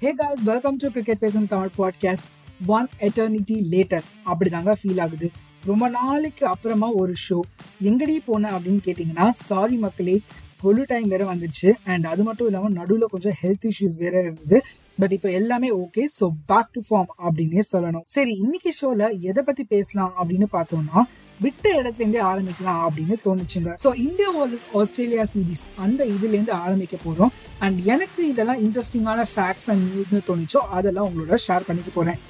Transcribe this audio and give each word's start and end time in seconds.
Hey 0.00 0.12
guys 0.12 0.42
welcome 0.42 0.76
to 0.76 0.88
cricket 0.88 1.18
பேசும் 1.18 1.46
Tamil 1.46 1.68
podcast 1.78 2.26
one 2.66 2.88
eternity 3.00 3.64
later 3.70 4.00
அப்படிதாங்க 4.26 4.74
feel 4.82 5.00
ஆகுது. 5.00 5.30
ரொம்ப 5.64 5.88
நாளைக்கு 5.88 6.46
அப்புறமா 6.46 6.92
ஒரு 6.92 7.14
ஷோ 7.28 7.40
எங்கடி 7.82 8.18
போன 8.24 8.58
அப்படின்னு 8.58 8.78
கேட்டிங்கன்னா 8.84 9.30
சாரி 9.30 9.76
மக்களே 9.76 10.20
கொலு 10.64 10.84
டைம் 10.86 11.08
வேற 11.08 11.34
வந்துச்சு 11.34 11.72
அண்ட் 11.84 12.06
அது 12.06 12.22
மட்டும் 12.22 12.46
இல்லாமல் 12.46 12.72
நடுவில் 12.72 13.04
கொஞ்சம் 13.08 13.32
ஹெல்த் 13.42 13.70
இஷ்யூஸ் 13.70 13.96
வேற 13.96 14.20
இருந்தது. 14.20 14.62
பட் 15.00 15.14
இப்போ 15.16 15.28
எல்லாமே 15.40 15.68
okay 15.82 16.02
so 16.18 16.26
back 16.50 16.70
to 16.76 16.80
form 16.88 17.10
அப்படின்னே 17.26 17.62
சொல்லணும். 17.72 18.04
சரி 18.16 18.32
இன்னைக்கு 18.44 18.70
ஷோல 18.80 19.08
எதை 19.30 19.42
பத்தி 19.48 19.64
பேசலாம் 19.74 20.14
அப்படின்னு 20.20 20.48
பார்த்தோம்னா 20.56 21.02
விட்ட 21.44 21.66
இடத்துல 21.80 22.02
இருந்தே 22.04 22.20
ஆரம்பிக்கலாம் 22.30 22.80
அப்படின்னு 22.86 23.16
தோணுச்சுங்க. 23.26 23.70
So 23.84 23.90
India 24.06 24.30
versus 24.38 24.64
Australia 24.80 25.24
series 25.34 25.62
அந்த 25.84 26.00
இதுல 26.14 26.34
இருந்து 26.36 26.54
ஆரம்பிக்க 26.64 26.96
போறோம். 27.04 27.32
அண்ட் 27.66 27.78
எனக்கு 27.94 28.22
இதெல்லாம் 28.32 28.60
இன்ட்ரெஸ்டிங்கான 28.66 29.24
ஃபேக்ட்ஸ் 29.32 29.70
அண்ட் 29.74 29.84
நியூஸ்னு 29.92 30.20
தோணுச்சோ 30.28 30.62
அதெல்லாம் 30.78 31.08
உங்களோட 31.10 31.38
ஷேர் 31.46 31.66
பண்ணிக்க 31.68 31.92
போறேன். 31.94 32.20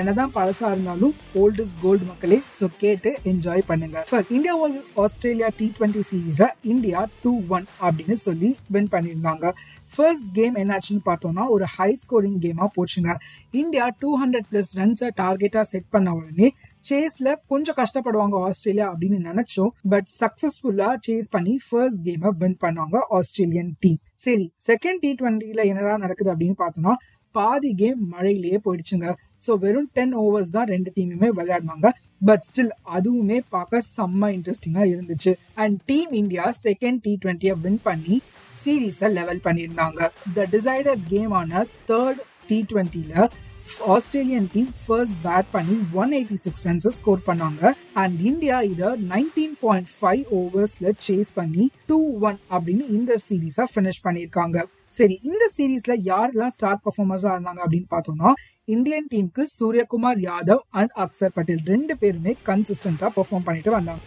என்னதான் 0.00 0.32
பழசா 0.36 0.66
இருந்தாலும் 0.72 1.12
ஓல்ட் 1.40 1.60
இஸ் 1.64 1.74
கோல்டு 1.82 2.04
மக்களே. 2.08 2.38
ஸோ 2.58 2.64
கேட்டு 2.82 3.10
என்ஜாய் 3.30 3.62
பண்ணுங்க. 3.68 3.98
First 4.10 4.32
India 4.36 4.54
versus 4.62 4.88
Australia 5.02 5.48
T 5.58 5.66
twenty 5.76 6.02
சீரீஸை 6.10 6.48
இந்தியா 6.72 7.00
டூ 7.22 7.32
ஒன் 7.56 7.66
அப்படின்னு 7.86 8.16
சொல்லி 8.26 8.50
வின் 8.76 8.90
பண்ணியிருந்தாங்க. 8.94 9.52
ஃபர்ஸ்ட் 9.94 10.28
கேம் 10.38 10.56
என்னாச்சுன்னு 10.62 11.04
பார்த்தோம்னா 11.10 11.44
ஒரு 11.56 11.66
ஹை 11.76 11.90
ஸ்கோரிங் 12.02 12.38
கேமாக 12.44 12.68
போச்சுங்க. 12.76 13.12
இந்தியா 13.62 13.86
டூ 14.02 14.10
ஹண்ட்ரட் 14.22 14.48
ப்ளஸ் 14.52 14.72
ரன்ஸை 14.80 15.10
டார்கெட்டாக 15.22 15.64
செட் 15.72 15.88
பண்ண 15.96 16.16
உடனே 16.18 16.50
சேஸ்ல 16.90 17.28
கொஞ்சம் 17.52 17.78
கஷ்டப்படுவாங்க 17.82 18.36
ஆஸ்திரேலியா 18.48 18.86
அப்படின்னு 18.92 19.18
நினைச்சோம். 19.30 19.72
பட் 19.92 20.08
சக்சஸ்ஃபுல்லா 20.20 20.90
சேஸ் 21.08 21.32
பண்ணி 21.36 21.56
ஃபர்ஸ்ட் 21.68 22.04
கேமை 22.08 22.32
வின் 22.42 22.60
பண்ணாங்க 22.66 22.98
ஆஸ்திரேலியன் 23.18 23.74
டீம் 23.84 24.00
சரி 24.26 24.46
செகண்ட் 24.70 25.02
டி 25.04 25.12
டுவெண்ட்டில 25.20 25.62
என்னடா 25.72 25.96
நடக்குது 26.04 26.32
அப்படின்னு 26.34 26.58
பார்த்தோம்னா 26.62 26.94
பாதி 27.34 27.70
கேம் 27.80 28.02
மழையிலேயே 28.10 28.58
போயிடுச்சுங்க. 28.64 29.06
ஸோ 29.44 29.52
வெறும் 29.64 29.88
டென் 29.98 30.14
ஓவர்ஸ் 30.24 30.52
தான் 30.56 30.68
ரெண்டு 30.74 30.90
டீமுமே 30.96 31.30
விளையாடினாங்க. 31.38 31.88
பட் 32.28 32.44
ஸ்டில் 32.48 32.74
அதுவுமே 32.96 33.38
பார்க்க 33.54 33.82
செம்ம 33.94 34.30
இன்ட்ரெஸ்டிங்காக 34.36 34.90
இருந்துச்சு. 34.94 35.32
And 35.62 35.78
team 35.90 36.12
India 36.22 36.44
second 36.66 37.00
T 37.06 37.14
ட்வெண்ட்டியை 37.24 37.56
win 37.64 37.80
பண்ணி 37.88 38.18
சீரீஸை 38.62 39.08
லெவல் 39.18 39.42
பண்ணியிருந்தாங்க. 39.46 40.00
த 40.36 40.46
டிசைடர் 40.54 41.02
கேமான 41.10 41.64
தேர்ட் 41.90 42.22
டி 42.50 42.60
ட்வெண்ட்டியில் 42.70 43.26
ஆஸ்திரேலியன் 43.94 44.48
டீம் 44.54 44.70
ஃபர்ஸ்ட் 44.80 45.18
பேட் 45.26 45.46
பண்ணி 45.54 45.74
ஒன் 46.00 46.10
எயிட்டி 46.16 46.36
சிக்ஸ் 46.42 46.64
ரன்ஸை 46.66 46.90
ஸ்கோர் 46.96 47.22
பண்ணாங்க. 47.28 47.62
அண்ட் 48.02 48.18
இந்தியா 48.30 48.56
இதை 48.72 48.88
நைன்டீன் 49.12 49.54
பாயிண்ட் 49.62 49.90
ஃபைவ் 49.98 50.24
ஓவர்ஸில் 50.40 50.90
சேஸ் 51.06 51.30
பண்ணி 51.38 51.64
டூ 51.90 51.98
ஒன் 52.28 52.38
அப்படின்னு 52.54 52.84
இந்த 52.96 53.16
சீரீஸை 53.26 53.66
ஃபினிஷ் 53.72 54.02
பண்ணியிருக்காங்க. 54.06 54.56
சரி 54.94 55.14
இந்த 55.22 55.44
சீரீஸ்ல 55.56 55.94
யாரெல்லாம் 56.04 56.48
ஸ்டார் 56.48 56.82
பர்ஃபார்மர்ஸா 56.84 57.30
இருந்தாங்க 57.34 57.62
அப்படின்னு 57.64 57.88
பார்த்தோம்னா 57.90 58.30
இந்தியன் 58.68 59.08
டீமுக்கு 59.10 59.42
சூரியகுமார் 59.54 60.20
யாதவ் 60.24 60.62
அண்ட் 60.72 60.92
அக்சர் 60.96 61.34
பட்டேல் 61.34 61.64
ரெண்டு 61.66 61.94
பேருமே 61.96 62.34
கன்சிஸ்டண்டா 62.46 63.08
பெர்ஃபார்ம் 63.16 63.46
பண்ணிட்டு 63.46 63.70
வந்தாங்க. 63.70 64.02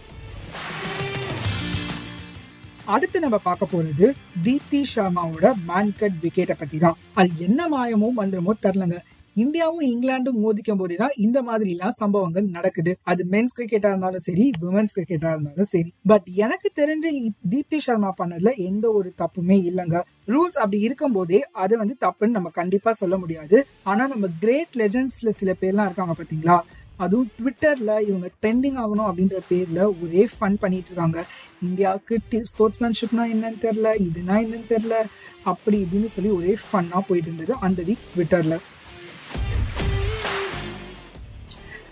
அடுத்து 2.87 3.17
நம்ம 3.19 3.37
பார்க்க 3.39 3.65
போறது 3.65 4.05
தீப்தி 4.43 4.81
சர்மாவோட 4.91 5.47
மேன்கட் 5.69 6.17
விக்கெட்டை 6.21 6.55
பத்தி 6.59 6.77
தான் 6.77 6.97
அது 7.13 7.31
என்ன 7.39 7.61
மாயமோ 7.69 8.09
மந்திரமோ 8.19 8.53
தெரிலங்க 8.61 8.97
இந்தியாவும் 9.43 9.85
இங்கிலாண்டும் 9.91 10.37
மோதிக்கும் 10.43 10.79
போதே 10.81 10.95
தான் 11.01 11.15
இந்த 11.25 11.41
மாதிரி 11.47 11.69
எல்லாம் 11.75 11.95
சம்பவங்கள் 12.01 12.45
நடக்குது. 12.55 12.91
அது 13.11 13.21
மென்ஸ் 13.33 13.55
கிரிக்கெட்டா 13.57 13.89
இருந்தாலும் 13.93 14.23
சரி 14.27 14.45
விமன்ஸ் 14.61 14.95
கிரிக்கெட்டா 14.95 15.31
இருந்தாலும் 15.35 15.69
சரி. 15.73 15.91
பட் 16.11 16.27
எனக்கு 16.45 16.69
தெரிஞ்ச 16.79 17.05
தீப்தி 17.51 17.79
சர்மா 17.87 18.13
பண்ணதுல 18.21 18.53
எந்த 18.69 18.85
ஒரு 18.91 19.13
தப்புமே 19.21 19.57
இல்லைங்க. 19.69 19.99
ரூல்ஸ் 20.33 20.59
அப்படி 20.63 20.79
இருக்கும் 20.87 21.15
போதே 21.17 21.41
அது 21.63 21.77
வந்து 21.77 21.95
தப்புன்னு 22.05 22.37
நம்ம 22.37 22.49
கண்டிப்பா 22.49 22.93
சொல்ல 22.93 23.17
முடியாது. 23.17 23.59
ஆனா 23.83 24.05
நம்ம 24.07 24.27
கிரேட் 24.39 24.75
லெஜண்ட்ஸ்ல 24.81 25.31
சில 25.41 25.53
பேர்லாம் 25.61 25.89
இருக்காங்க 25.89 26.15
பாத்தீங்களா? 26.19 26.57
அதுவும் 27.05 27.29
ட்விட்டர்ல 27.37 27.91
இவங்க 28.07 28.27
ட்ரெண்டிங் 28.41 28.77
ஆகணும் 28.83 29.07
அப்படின்ற 29.09 29.39
பேர்ல 29.49 29.81
ஒரே 30.03 30.23
ஃபன் 30.31 30.57
பண்ணிட்டு 30.61 30.89
இருக்காங்க. 30.91 31.19
இந்தியாவுக்கு 31.67 32.41
ஸ்போர்ட்ஸ்மேன்ஷிப்னா 32.51 33.25
என்னன்னு 33.33 33.59
தெரில 33.65 33.91
இதுனா 34.07 34.37
என்னன்னு 34.45 34.67
தெரில 34.73 34.95
அப்படி 35.43 35.77
இப்படின்னு 35.83 36.09
சொல்லி 36.15 36.31
ஒரே 36.39 36.55
ஃபன்னா 36.63 36.99
போயிட்டு 37.09 37.29
இருந்தது 37.29 37.53
அந்த 37.67 37.81
வீக் 37.81 38.09
ட்விட்டர்ல 38.15 38.57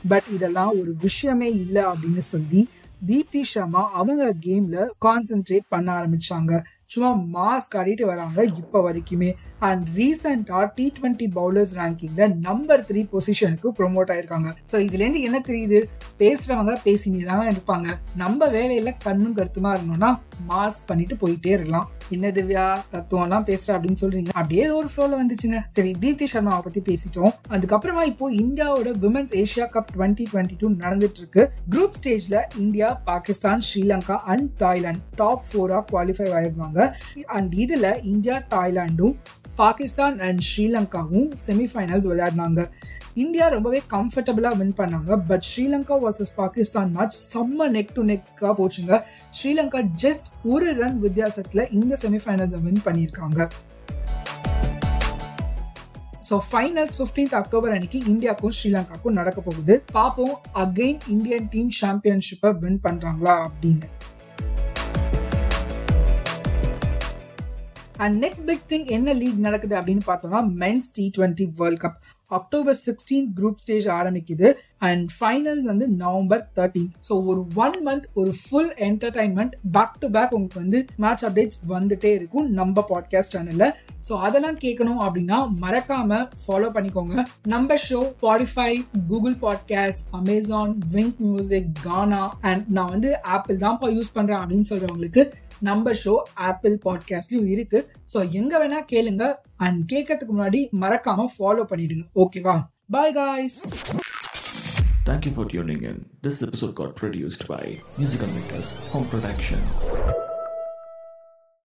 பட் 0.08 0.24
இதெல்லாம் 0.34 0.80
ஒரு 0.80 0.96
விஷயமே 1.02 1.50
இல்லை 1.54 1.84
அப்படின்னு 1.86 2.18
சொல்லி 2.18 2.70
தீப்தி 3.08 3.42
ஷர்மா 3.54 3.82
அவங்க 3.92 4.34
கேம்ல 4.42 4.88
கான்சென்ட்ரேட் 5.06 5.68
பண்ண 5.70 5.88
ஆரம்பிச்சாங்க. 6.00 6.64
சும்மா 6.90 7.10
மாஸ் 7.36 7.74
காட்டிட்டு 7.76 8.06
வராங்க 8.12 8.40
இப்போ 8.62 8.80
வரைக்குமே. 8.88 9.30
அண்ட் 9.68 9.86
ரீசெண்டாக 9.98 10.64
டி 10.78 10.86
ட்வெண்ட்டி 10.98 11.28
பவுலர்ஸ் 11.38 11.74
ரேங்கிங்கில் 11.80 12.34
நம்பர் 12.48 12.84
த்ரீ 12.88 13.02
பொசிஷனுக்கு 13.14 13.68
ப்ரொமோட் 13.78 14.12
ஆயிருக்காங்க. 14.14 14.50
ஸோ 14.72 14.76
இதுலேருந்து 14.88 15.22
என்ன 15.28 15.38
தெரியுது? 15.50 15.80
பேசுகிறவங்க 16.22 16.74
பேசினே 16.88 17.22
தாங்க 17.30 17.46
இருப்பாங்க. 17.56 17.88
நம்ம 18.22 18.48
வேலையில் 18.58 18.92
கண்ணும் 19.06 19.36
கருத்துமா 19.38 19.72
இருந்தோம்னா 19.78 20.12
மாஸ் 20.50 20.80
பண்ணிட்டு 20.90 21.16
போயிட்டே 21.24 21.52
இருக்கலாம். 21.58 21.88
என்ன 22.16 22.32
திவ்யா 22.38 22.66
தத்துவம்லாம் 22.94 23.46
அப்படின்னு 23.76 24.02
சொல்றீங்க. 24.04 24.32
அப்படியே 24.40 24.66
ஒரு 24.80 24.90
ஃப்ளோவில் 24.92 25.20
வந்துச்சுங்க. 25.22 25.60
சரி 25.78 25.92
தீப்தி 26.04 26.28
சர்மாவை 26.34 26.62
பற்றி 26.68 26.84
பேசிட்டோம். 26.90 27.34
அதுக்கப்புறமா 27.56 28.04
இப்போ 28.12 28.26
இந்தியாவோட 28.44 28.92
women's 29.06 29.36
Asia 29.44 29.68
cup 29.78 29.92
twenty 29.96 30.28
twenty 30.32 30.58
two 30.62 30.70
நடந்துட்டு 30.84 31.22
இருக்கு 31.24 31.46
குரூப் 31.76 31.98
ஸ்டேஜில் 32.00 32.40
India 32.66 32.90
Pakistan 33.10 33.66
Sri Lanka 33.70 34.18
and 34.34 34.52
Thailand 34.64 35.04
top 35.22 35.46
ஃபோரா 35.50 35.82
qualify 35.92 36.30
ஆயிருந்தாங்க 36.40 36.85
அண்ட் 37.38 37.54
இதுல 37.64 37.88
இந்தியா 38.14 38.38
தாய்லாண்டும் 38.54 39.16
பாகிஸ்தான் 39.62 40.16
அண்ட் 40.28 40.42
ஸ்ரீலங்காவும் 40.48 41.28
செமிஃபைனல்ஸ் 41.46 42.08
விளையாடினாங்க. 42.12 42.62
இந்தியா 43.24 43.46
ரொம்பவே 43.54 43.80
கம்ஃபர்டபுளாக 43.94 44.58
வின் 44.62 44.74
பண்ணாங்க. 44.80 45.12
But 45.30 45.46
Sri Lanka 45.50 45.96
versus 46.06 46.34
Pakistan 46.40 46.90
match 46.96 47.20
செம்ம 47.34 47.68
நெக் 47.76 47.94
டு 47.98 48.04
நெக்கா 48.10 48.50
போச்சுங்க. 48.58 48.98
ஸ்ரீலங்கா 49.38 49.82
ஜஸ்ட் 50.04 50.28
ஒரு 50.54 50.68
ரன் 50.82 51.00
வித்தியாசத்தில் 51.06 51.64
இந்த 51.80 51.98
செமிஃபைனல்ஸை 52.04 52.60
வின் 52.66 52.84
பண்ணியிருக்காங்க. 52.88 53.48
ஸோ 56.28 56.38
ஃபைனல்ஸ் 56.50 56.96
ஃபிஃப்டீன்த் 56.98 57.36
அக்டோபர் 57.40 57.74
அன்னைக்கு 57.74 58.00
இந்தியாவுக்கும் 58.12 58.56
ஸ்ரீலங்காக்கும் 58.58 59.18
நடக்க 59.20 59.40
போகுது. 59.48 59.76
பார்ப்போம் 59.98 60.36
அகெயின் 60.64 61.02
இந்தியன் 61.16 61.48
டீம் 61.54 61.72
சாம்பியன்ஷிப்பை 61.82 62.52
வின் 62.64 62.82
பண்றாங்களா 62.88 63.36
அப்படின்னு. 63.48 63.90
அண்ட் 67.98 68.26
நெக்ஸ்ட் 68.26 68.46
பிக் 68.46 68.68
திங் 68.70 68.86
என்ன 68.86 69.14
லீக் 69.14 69.38
நடக்குது 69.38 69.80
அப்படின்னு 69.80 70.02
பார்த்தோம்னா 70.08 70.42
men's 70.58 70.92
T 70.94 71.12
twenty 71.18 71.54
world 71.58 71.80
cup 71.80 71.98
October 72.28 72.78
sixteen 72.86 73.26
group 73.36 73.56
stage 73.56 73.86
ஆரம்பிக்குது. 73.88 74.54
அண்ட் 74.78 75.10
ஃபைனல்ஸ் 75.20 75.60
வந்து 75.60 75.88
நவம்பர் 75.88 76.50
தேர்ட்டீன் 76.56 76.90
ஸோ 77.10 77.26
ஒரு 77.26 77.48
ஒன் 77.56 77.88
மந்த் 77.88 78.04
ஒரு 78.14 78.34
full 78.34 78.74
entertainment 78.78 79.54
back 79.72 80.00
to 80.00 80.10
back 80.10 80.34
உங்களுக்கு 80.34 80.60
வந்து 80.60 80.86
மேட்ச் 80.98 81.26
அப்டேட்ஸ் 81.26 81.60
வந்துட்டே 81.68 82.06
இருக்கும் 82.06 82.50
நம்ம 82.52 82.86
பாட்காஸ்ட் 82.90 83.36
சேனலில் 83.36 83.74
ஸோ 84.10 84.20
அதெல்லாம் 84.20 84.58
கேட்கணும் 84.58 85.02
அப்படின்னா 85.02 85.52
மறக்காம 85.62 86.30
ஃபாலோ 86.48 86.70
பண்ணிக்கோங்க. 86.74 87.26
நம்ம 87.48 87.76
show 87.90 88.12
Spotify 88.22 88.86
Google 89.08 89.34
podcast 89.34 90.06
Amazon 90.12 90.78
Wink 90.94 91.18
music 91.18 91.72
Gaana 91.84 92.34
and 92.42 92.66
நான் 92.68 92.90
வந்து 92.90 93.22
ஆப்பிள் 93.22 93.58
தான்ப்பா 93.58 93.90
யூஸ் 93.94 94.16
பண்ணுறேன் 94.16 94.42
அப்படின்னு 94.42 94.70
சொல்கிறவங்களுக்கு 94.70 95.32
நம்ம 95.68 95.94
ஷோ 96.02 96.14
ஆப்பிள் 96.48 96.76
பாட்காஸ்ட்லயும் 96.86 97.52
இருக்கு 97.54 97.80
ஸோ 98.14 98.20
எங்க 98.32 98.54
வேணா 98.60 98.82
கேளுங்க 98.92 99.26
அண்ட் 99.66 99.82
கேட்கறதுக்கு 99.94 100.36
முன்னாடி 100.36 100.62
மறக்காம 100.84 101.28
ஃபாலோ 101.36 101.66
பண்ணிடுங்க 101.72 102.06
ஓகேவா 102.24 102.58
bye 102.92 103.16
guys 103.20 103.60
Thank 105.08 105.26
you 105.26 105.32
for 105.32 105.44
tuning 105.46 105.82
in. 105.84 105.98
This 106.24 106.38
episode 106.42 106.74
got 106.74 106.96
produced 106.96 107.44
by 107.48 107.64
Musical 107.98 108.30
Makers 108.30 108.70
Home 108.92 109.06
Production. 109.08 109.60